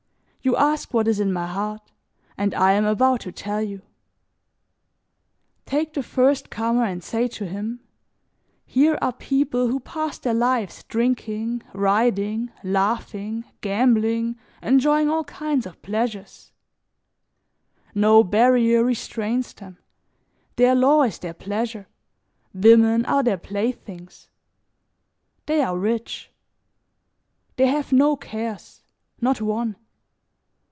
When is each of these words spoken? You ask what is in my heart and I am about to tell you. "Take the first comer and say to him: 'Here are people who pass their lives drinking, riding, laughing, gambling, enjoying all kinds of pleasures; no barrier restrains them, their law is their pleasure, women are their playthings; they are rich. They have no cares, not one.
You 0.43 0.55
ask 0.57 0.91
what 0.91 1.07
is 1.07 1.19
in 1.19 1.31
my 1.31 1.45
heart 1.45 1.91
and 2.35 2.55
I 2.55 2.71
am 2.71 2.83
about 2.83 3.19
to 3.21 3.31
tell 3.31 3.61
you. 3.61 3.83
"Take 5.67 5.93
the 5.93 6.01
first 6.01 6.49
comer 6.49 6.83
and 6.83 7.03
say 7.03 7.27
to 7.27 7.45
him: 7.45 7.81
'Here 8.65 8.97
are 9.03 9.13
people 9.13 9.67
who 9.67 9.79
pass 9.79 10.17
their 10.17 10.33
lives 10.33 10.81
drinking, 10.85 11.61
riding, 11.75 12.49
laughing, 12.63 13.45
gambling, 13.61 14.35
enjoying 14.63 15.11
all 15.11 15.25
kinds 15.25 15.67
of 15.67 15.79
pleasures; 15.83 16.51
no 17.93 18.23
barrier 18.23 18.83
restrains 18.83 19.53
them, 19.53 19.77
their 20.55 20.73
law 20.73 21.03
is 21.03 21.19
their 21.19 21.35
pleasure, 21.35 21.87
women 22.51 23.05
are 23.05 23.21
their 23.21 23.37
playthings; 23.37 24.31
they 25.45 25.61
are 25.61 25.77
rich. 25.77 26.31
They 27.57 27.67
have 27.67 27.91
no 27.93 28.15
cares, 28.15 28.81
not 29.21 29.39
one. 29.39 29.75